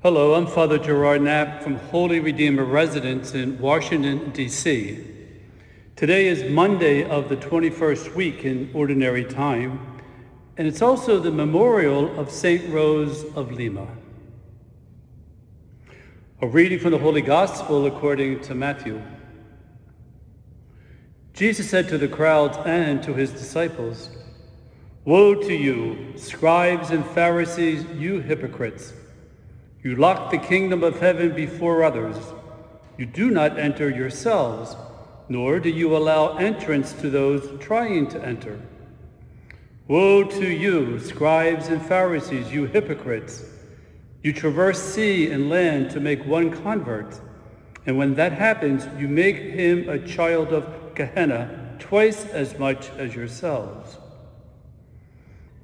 Hello, 0.00 0.34
I'm 0.34 0.46
Father 0.46 0.78
Gerard 0.78 1.22
Knapp 1.22 1.60
from 1.60 1.74
Holy 1.74 2.20
Redeemer 2.20 2.64
Residence 2.64 3.34
in 3.34 3.58
Washington, 3.58 4.30
D.C. 4.30 5.04
Today 5.96 6.28
is 6.28 6.48
Monday 6.52 7.02
of 7.02 7.28
the 7.28 7.36
21st 7.36 8.14
week 8.14 8.44
in 8.44 8.70
Ordinary 8.74 9.24
Time, 9.24 10.00
and 10.56 10.68
it's 10.68 10.82
also 10.82 11.18
the 11.18 11.32
memorial 11.32 12.16
of 12.16 12.30
St. 12.30 12.72
Rose 12.72 13.24
of 13.34 13.50
Lima. 13.50 13.88
A 16.42 16.46
reading 16.46 16.78
from 16.78 16.92
the 16.92 16.98
Holy 16.98 17.20
Gospel 17.20 17.86
according 17.86 18.40
to 18.42 18.54
Matthew. 18.54 19.02
Jesus 21.34 21.68
said 21.68 21.88
to 21.88 21.98
the 21.98 22.06
crowds 22.06 22.56
and 22.64 23.02
to 23.02 23.14
his 23.14 23.32
disciples, 23.32 24.10
Woe 25.04 25.34
to 25.34 25.54
you, 25.54 26.12
scribes 26.14 26.90
and 26.90 27.04
Pharisees, 27.04 27.84
you 27.96 28.20
hypocrites! 28.20 28.92
You 29.82 29.94
lock 29.94 30.30
the 30.30 30.38
kingdom 30.38 30.82
of 30.82 31.00
heaven 31.00 31.34
before 31.34 31.84
others. 31.84 32.16
You 32.96 33.06
do 33.06 33.30
not 33.30 33.58
enter 33.58 33.88
yourselves, 33.88 34.76
nor 35.28 35.60
do 35.60 35.68
you 35.68 35.96
allow 35.96 36.36
entrance 36.36 36.92
to 36.94 37.10
those 37.10 37.60
trying 37.60 38.08
to 38.08 38.24
enter. 38.24 38.60
Woe 39.86 40.24
to 40.24 40.46
you, 40.46 40.98
scribes 40.98 41.68
and 41.68 41.80
Pharisees, 41.80 42.52
you 42.52 42.66
hypocrites! 42.66 43.44
You 44.22 44.32
traverse 44.32 44.82
sea 44.82 45.30
and 45.30 45.48
land 45.48 45.90
to 45.92 46.00
make 46.00 46.26
one 46.26 46.50
convert, 46.50 47.20
and 47.86 47.96
when 47.96 48.14
that 48.16 48.32
happens, 48.32 48.86
you 49.00 49.06
make 49.06 49.36
him 49.36 49.88
a 49.88 50.04
child 50.04 50.48
of 50.48 50.94
Gehenna 50.94 51.76
twice 51.78 52.26
as 52.26 52.58
much 52.58 52.90
as 52.98 53.14
yourselves. 53.14 53.96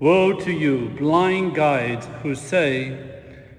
Woe 0.00 0.32
to 0.32 0.50
you, 0.50 0.88
blind 0.98 1.54
guides, 1.54 2.08
who 2.22 2.34
say, 2.34 3.17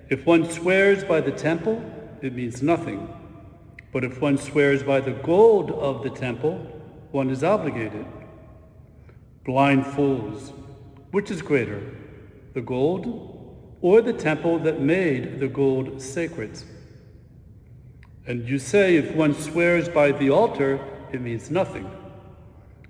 if 0.09 0.26
one 0.26 0.49
swears 0.49 1.04
by 1.04 1.22
the 1.22 1.31
temple, 1.31 1.83
it 2.22 2.33
means 2.33 2.61
nothing. 2.61 3.14
But 3.92 4.03
if 4.03 4.22
one 4.22 4.38
swears 4.38 4.83
by 4.83 5.00
the 5.00 5.11
gold 5.11 5.72
of 5.72 6.03
the 6.03 6.09
temple, 6.09 6.58
one 7.11 7.30
is 7.30 7.44
obligated. 7.44 8.06
Blind 9.45 9.86
fools, 9.86 10.53
which 11.11 11.31
is 11.31 11.42
greater, 11.42 11.81
the 12.53 12.61
gold 12.61 13.39
or 13.81 14.02
the 14.02 14.14
temple 14.14 14.59
that 14.59 14.81
made 14.81 15.39
the 15.39 15.48
gold 15.48 16.02
sacred? 16.02 16.61
And 18.28 18.48
you 18.48 18.59
say 18.59 18.95
if 18.95 19.16
one 19.16 19.33
swears 19.33 19.89
by 19.89 20.11
the 20.11 20.30
altar, 20.30 20.80
it 21.11 21.22
means 21.22 21.50
nothing. 21.50 21.89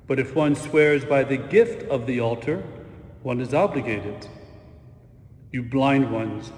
But 0.08 0.19
if 0.19 0.36
one 0.36 0.55
swears 0.55 1.05
by 1.05 1.23
the 1.23 1.38
gift 1.38 1.83
of 1.89 2.08
the 2.08 2.19
altar, 2.19 2.63
one 3.21 3.39
is 3.39 3.53
obligated. 3.53 4.27
You 5.52 5.63
blind 5.63 6.11
ones, 6.11 6.52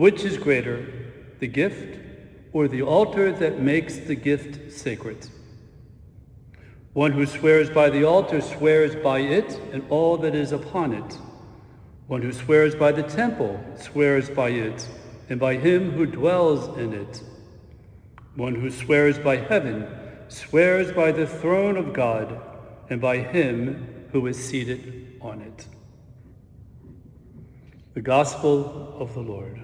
which 0.00 0.24
is 0.24 0.38
greater, 0.38 0.86
the 1.40 1.46
gift 1.46 2.00
or 2.54 2.66
the 2.68 2.80
altar 2.80 3.30
that 3.30 3.60
makes 3.60 3.98
the 3.98 4.14
gift 4.14 4.72
sacred? 4.72 5.28
One 6.94 7.12
who 7.12 7.26
swears 7.26 7.68
by 7.68 7.90
the 7.90 8.04
altar 8.04 8.40
swears 8.40 8.96
by 8.96 9.18
it 9.18 9.60
and 9.74 9.84
all 9.90 10.16
that 10.16 10.34
is 10.34 10.52
upon 10.52 10.94
it. 10.94 11.18
One 12.06 12.22
who 12.22 12.32
swears 12.32 12.74
by 12.74 12.92
the 12.92 13.02
temple 13.02 13.62
swears 13.76 14.30
by 14.30 14.48
it 14.48 14.88
and 15.28 15.38
by 15.38 15.56
him 15.56 15.90
who 15.90 16.06
dwells 16.06 16.78
in 16.78 16.94
it. 16.94 17.22
One 18.36 18.54
who 18.54 18.70
swears 18.70 19.18
by 19.18 19.36
heaven 19.36 19.86
swears 20.28 20.92
by 20.92 21.12
the 21.12 21.26
throne 21.26 21.76
of 21.76 21.92
God 21.92 22.40
and 22.88 23.02
by 23.02 23.18
him 23.18 24.06
who 24.12 24.26
is 24.28 24.42
seated 24.42 25.18
on 25.20 25.42
it. 25.42 25.66
The 27.92 28.00
Gospel 28.00 28.96
of 28.98 29.12
the 29.12 29.20
Lord. 29.20 29.60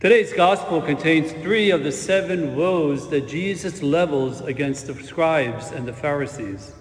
Today's 0.00 0.32
gospel 0.32 0.80
contains 0.80 1.32
three 1.32 1.72
of 1.72 1.82
the 1.82 1.90
seven 1.90 2.54
woes 2.54 3.10
that 3.10 3.26
Jesus 3.26 3.82
levels 3.82 4.40
against 4.42 4.86
the 4.86 4.94
scribes 4.94 5.72
and 5.72 5.88
the 5.88 5.92
Pharisees. 5.92 6.72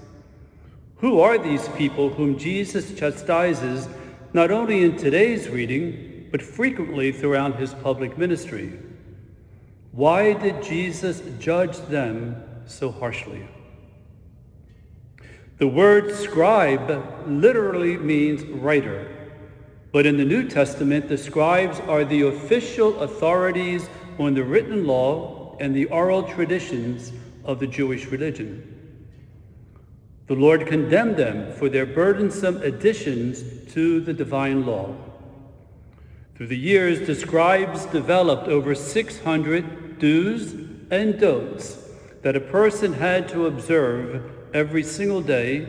Who 0.97 1.19
are 1.21 1.39
these 1.39 1.67
people 1.69 2.09
whom 2.09 2.37
Jesus 2.37 2.93
chastises 2.93 3.89
not 4.33 4.51
only 4.51 4.83
in 4.83 4.97
today's 4.97 5.49
reading, 5.49 6.27
but 6.31 6.43
frequently 6.43 7.11
throughout 7.11 7.55
his 7.55 7.73
public 7.73 8.19
ministry? 8.19 8.77
Why 9.93 10.33
did 10.33 10.61
Jesus 10.61 11.23
judge 11.39 11.77
them 11.87 12.35
so 12.67 12.91
harshly? 12.91 13.47
The 15.57 15.67
word 15.67 16.13
scribe 16.13 17.25
literally 17.25 17.97
means 17.97 18.43
writer. 18.43 19.26
But 19.97 20.05
in 20.05 20.17
the 20.17 20.25
New 20.25 20.47
Testament, 20.47 21.07
the 21.07 21.17
scribes 21.17 21.79
are 21.79 22.05
the 22.05 22.27
official 22.27 22.99
authorities 22.99 23.89
on 24.19 24.35
the 24.35 24.43
written 24.43 24.85
law 24.85 25.57
and 25.59 25.75
the 25.75 25.85
oral 25.85 26.21
traditions 26.21 27.11
of 27.43 27.59
the 27.59 27.65
Jewish 27.65 28.05
religion. 28.05 29.01
The 30.27 30.35
Lord 30.35 30.67
condemned 30.67 31.17
them 31.17 31.51
for 31.51 31.67
their 31.67 31.87
burdensome 31.87 32.61
additions 32.61 33.43
to 33.73 33.99
the 33.99 34.13
divine 34.13 34.67
law. 34.67 34.95
Through 36.35 36.49
the 36.49 36.59
years, 36.59 37.07
the 37.07 37.15
scribes 37.15 37.87
developed 37.87 38.47
over 38.47 38.75
600 38.75 39.97
do's 39.97 40.53
and 40.91 41.19
don'ts 41.19 41.89
that 42.21 42.35
a 42.35 42.39
person 42.39 42.93
had 42.93 43.27
to 43.29 43.47
observe 43.47 44.31
every 44.53 44.83
single 44.83 45.21
day 45.21 45.67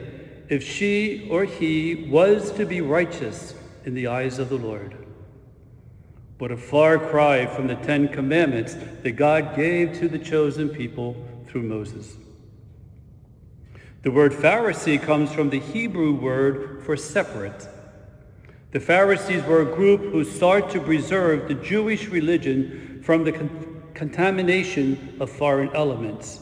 if 0.50 0.62
she 0.62 1.26
or 1.30 1.46
he 1.46 2.06
was 2.10 2.52
to 2.52 2.66
be 2.66 2.82
righteous 2.82 3.54
in 3.88 3.94
the 3.94 4.06
eyes 4.06 4.38
of 4.38 4.50
the 4.50 4.58
Lord. 4.58 4.94
But 6.36 6.52
a 6.52 6.58
far 6.58 6.98
cry 6.98 7.46
from 7.46 7.68
the 7.68 7.74
Ten 7.76 8.08
Commandments 8.08 8.76
that 9.02 9.12
God 9.12 9.56
gave 9.56 9.98
to 9.98 10.10
the 10.10 10.18
chosen 10.18 10.68
people 10.68 11.16
through 11.46 11.62
Moses. 11.62 12.18
The 14.02 14.10
word 14.10 14.32
Pharisee 14.32 15.00
comes 15.00 15.32
from 15.32 15.48
the 15.48 15.58
Hebrew 15.58 16.12
word 16.12 16.82
for 16.84 16.98
separate. 16.98 17.66
The 18.72 18.80
Pharisees 18.80 19.42
were 19.44 19.62
a 19.62 19.74
group 19.74 20.12
who 20.12 20.22
sought 20.22 20.70
to 20.72 20.80
preserve 20.80 21.48
the 21.48 21.54
Jewish 21.54 22.08
religion 22.08 23.00
from 23.02 23.24
the 23.24 23.32
con- 23.32 23.82
contamination 23.94 25.16
of 25.18 25.30
foreign 25.30 25.74
elements. 25.74 26.40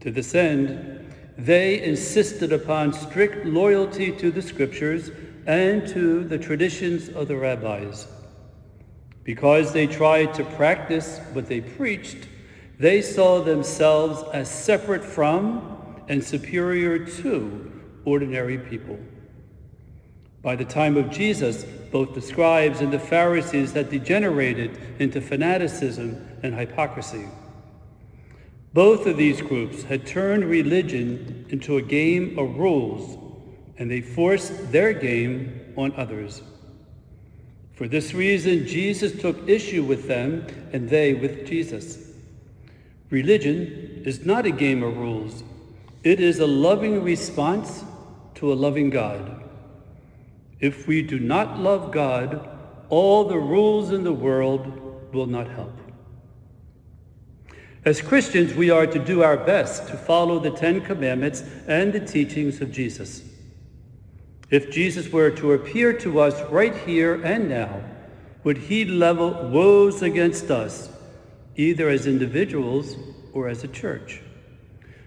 To 0.00 0.10
this 0.10 0.34
end, 0.34 1.14
they 1.38 1.82
insisted 1.82 2.52
upon 2.52 2.92
strict 2.92 3.46
loyalty 3.46 4.12
to 4.12 4.30
the 4.30 4.42
scriptures 4.42 5.10
and 5.46 5.86
to 5.88 6.24
the 6.24 6.38
traditions 6.38 7.08
of 7.08 7.28
the 7.28 7.36
rabbis. 7.36 8.06
Because 9.24 9.72
they 9.72 9.86
tried 9.86 10.34
to 10.34 10.44
practice 10.44 11.20
what 11.32 11.46
they 11.46 11.60
preached, 11.60 12.28
they 12.78 13.00
saw 13.00 13.40
themselves 13.40 14.22
as 14.32 14.50
separate 14.50 15.04
from 15.04 16.04
and 16.08 16.22
superior 16.22 16.98
to 16.98 17.70
ordinary 18.04 18.58
people. 18.58 18.98
By 20.42 20.56
the 20.56 20.64
time 20.64 20.96
of 20.96 21.10
Jesus, 21.10 21.64
both 21.92 22.14
the 22.14 22.20
scribes 22.20 22.80
and 22.80 22.92
the 22.92 22.98
Pharisees 22.98 23.72
had 23.72 23.90
degenerated 23.90 24.76
into 24.98 25.20
fanaticism 25.20 26.38
and 26.42 26.54
hypocrisy. 26.54 27.26
Both 28.74 29.06
of 29.06 29.16
these 29.16 29.40
groups 29.40 29.84
had 29.84 30.06
turned 30.06 30.46
religion 30.46 31.46
into 31.50 31.76
a 31.76 31.82
game 31.82 32.38
of 32.38 32.56
rules 32.56 33.18
and 33.78 33.90
they 33.90 34.00
force 34.00 34.48
their 34.70 34.92
game 34.92 35.74
on 35.76 35.92
others. 35.96 36.42
For 37.74 37.88
this 37.88 38.14
reason, 38.14 38.66
Jesus 38.66 39.20
took 39.20 39.48
issue 39.48 39.82
with 39.82 40.06
them 40.06 40.46
and 40.72 40.88
they 40.88 41.14
with 41.14 41.46
Jesus. 41.46 42.12
Religion 43.10 44.02
is 44.04 44.24
not 44.24 44.46
a 44.46 44.50
game 44.50 44.82
of 44.82 44.96
rules. 44.96 45.42
It 46.02 46.20
is 46.20 46.38
a 46.38 46.46
loving 46.46 47.02
response 47.02 47.84
to 48.36 48.52
a 48.52 48.54
loving 48.54 48.90
God. 48.90 49.42
If 50.60 50.86
we 50.86 51.02
do 51.02 51.18
not 51.18 51.58
love 51.58 51.92
God, 51.92 52.48
all 52.88 53.24
the 53.24 53.38
rules 53.38 53.90
in 53.90 54.04
the 54.04 54.12
world 54.12 55.12
will 55.12 55.26
not 55.26 55.48
help. 55.48 55.76
As 57.84 58.00
Christians, 58.00 58.54
we 58.54 58.70
are 58.70 58.86
to 58.86 58.98
do 58.98 59.22
our 59.22 59.36
best 59.36 59.88
to 59.88 59.96
follow 59.96 60.38
the 60.38 60.52
Ten 60.52 60.82
Commandments 60.82 61.42
and 61.66 61.92
the 61.92 62.00
teachings 62.00 62.60
of 62.60 62.70
Jesus. 62.70 63.22
If 64.52 64.70
Jesus 64.70 65.10
were 65.10 65.30
to 65.30 65.54
appear 65.54 65.94
to 66.00 66.20
us 66.20 66.38
right 66.50 66.76
here 66.76 67.14
and 67.24 67.48
now, 67.48 67.82
would 68.44 68.58
he 68.58 68.84
level 68.84 69.48
woes 69.48 70.02
against 70.02 70.50
us, 70.50 70.90
either 71.56 71.88
as 71.88 72.06
individuals 72.06 72.96
or 73.32 73.48
as 73.48 73.64
a 73.64 73.68
church? 73.68 74.20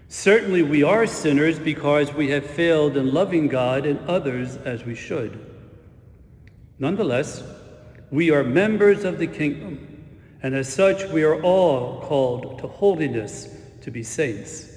Certainly 0.08 0.64
we 0.64 0.82
are 0.82 1.06
sinners 1.06 1.60
because 1.60 2.12
we 2.12 2.30
have 2.30 2.44
failed 2.44 2.96
in 2.96 3.14
loving 3.14 3.46
God 3.46 3.86
and 3.86 4.00
others 4.08 4.56
as 4.56 4.84
we 4.84 4.96
should. 4.96 5.38
Nonetheless, 6.80 7.44
we 8.10 8.32
are 8.32 8.42
members 8.42 9.04
of 9.04 9.18
the 9.18 9.28
kingdom, 9.28 10.08
and 10.42 10.56
as 10.56 10.68
such 10.68 11.08
we 11.12 11.22
are 11.22 11.40
all 11.42 12.00
called 12.00 12.58
to 12.58 12.66
holiness 12.66 13.46
to 13.82 13.92
be 13.92 14.02
saints. 14.02 14.75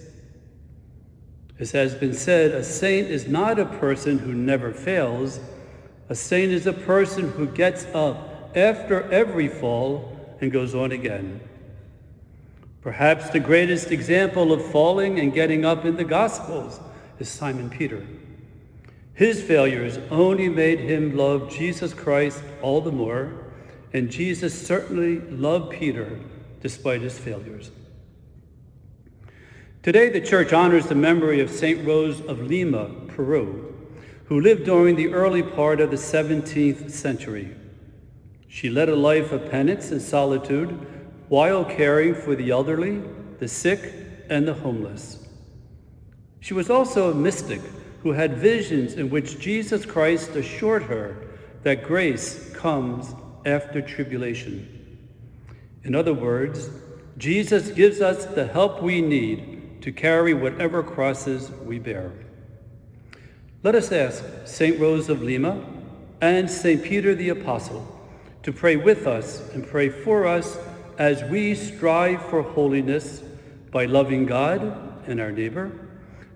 As 1.59 1.71
has 1.71 1.93
been 1.93 2.13
said, 2.13 2.51
a 2.51 2.63
saint 2.63 3.09
is 3.09 3.27
not 3.27 3.59
a 3.59 3.65
person 3.65 4.19
who 4.19 4.33
never 4.33 4.71
fails. 4.71 5.41
A 6.07 6.15
saint 6.15 6.53
is 6.53 6.65
a 6.65 6.73
person 6.73 7.31
who 7.33 7.47
gets 7.47 7.85
up 7.93 8.55
after 8.55 9.03
every 9.11 9.49
fall 9.49 10.37
and 10.39 10.53
goes 10.53 10.73
on 10.73 10.93
again. 10.93 11.41
Perhaps 12.81 13.31
the 13.31 13.41
greatest 13.41 13.91
example 13.91 14.53
of 14.53 14.65
falling 14.71 15.19
and 15.19 15.33
getting 15.33 15.65
up 15.65 15.83
in 15.83 15.97
the 15.97 16.05
Gospels 16.05 16.79
is 17.19 17.27
Simon 17.27 17.69
Peter. 17.69 18.07
His 19.13 19.43
failures 19.43 19.99
only 20.09 20.47
made 20.47 20.79
him 20.79 21.17
love 21.17 21.51
Jesus 21.51 21.93
Christ 21.93 22.41
all 22.61 22.79
the 22.79 22.91
more, 22.91 23.33
and 23.91 24.09
Jesus 24.09 24.65
certainly 24.65 25.19
loved 25.19 25.71
Peter 25.71 26.21
despite 26.61 27.01
his 27.01 27.19
failures. 27.19 27.71
Today, 29.81 30.09
the 30.09 30.19
church 30.19 30.51
honors 30.51 30.87
the 30.87 30.95
memory 30.95 31.39
of 31.39 31.49
St. 31.49 31.87
Rose 31.87 32.19
of 32.19 32.41
Lima, 32.41 32.89
Peru, 33.07 33.73
who 34.25 34.41
lived 34.41 34.65
during 34.65 34.97
the 34.97 35.13
early 35.13 35.41
part 35.41 35.79
of 35.79 35.89
the 35.89 35.95
17th 35.95 36.91
century. 36.91 37.55
She 38.49 38.69
led 38.69 38.89
a 38.89 38.95
life 38.97 39.31
of 39.31 39.49
penance 39.49 39.91
and 39.91 40.01
solitude 40.01 40.85
while 41.29 41.63
caring 41.63 42.13
for 42.13 42.35
the 42.35 42.51
elderly, 42.51 43.01
the 43.39 43.47
sick, 43.47 43.93
and 44.29 44.45
the 44.45 44.53
homeless. 44.53 45.25
She 46.41 46.53
was 46.53 46.69
also 46.69 47.09
a 47.09 47.15
mystic 47.15 47.61
who 48.03 48.11
had 48.11 48.35
visions 48.35 48.95
in 48.95 49.09
which 49.09 49.39
Jesus 49.39 49.85
Christ 49.85 50.31
assured 50.31 50.83
her 50.83 51.25
that 51.63 51.83
grace 51.83 52.51
comes 52.53 53.15
after 53.45 53.81
tribulation. 53.81 55.07
In 55.85 55.95
other 55.95 56.13
words, 56.13 56.69
Jesus 57.17 57.71
gives 57.71 58.01
us 58.01 58.25
the 58.25 58.47
help 58.47 58.83
we 58.83 58.99
need 58.99 59.58
to 59.81 59.91
carry 59.91 60.33
whatever 60.33 60.83
crosses 60.83 61.51
we 61.63 61.79
bear. 61.79 62.11
Let 63.63 63.75
us 63.75 63.91
ask 63.91 64.23
St. 64.45 64.79
Rose 64.79 65.09
of 65.09 65.21
Lima 65.21 65.65
and 66.21 66.49
St. 66.49 66.83
Peter 66.83 67.15
the 67.15 67.29
Apostle 67.29 67.99
to 68.43 68.53
pray 68.53 68.75
with 68.75 69.07
us 69.07 69.49
and 69.53 69.67
pray 69.67 69.89
for 69.89 70.25
us 70.25 70.57
as 70.97 71.23
we 71.23 71.55
strive 71.55 72.21
for 72.25 72.41
holiness 72.41 73.21
by 73.71 73.85
loving 73.85 74.25
God 74.25 75.07
and 75.07 75.19
our 75.19 75.31
neighbor 75.31 75.71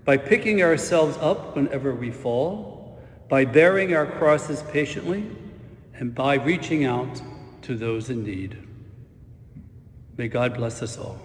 by 0.04 0.18
picking 0.18 0.62
ourselves 0.62 1.16
up 1.18 1.56
whenever 1.56 1.94
we 1.94 2.10
fall, 2.10 2.98
by 3.28 3.44
bearing 3.44 3.94
our 3.94 4.06
crosses 4.06 4.62
patiently, 4.64 5.24
and 5.94 6.14
by 6.14 6.34
reaching 6.34 6.84
out 6.84 7.22
to 7.62 7.74
those 7.74 8.10
in 8.10 8.22
need. 8.22 8.58
May 10.16 10.28
God 10.28 10.54
bless 10.54 10.82
us 10.82 10.98
all. 10.98 11.18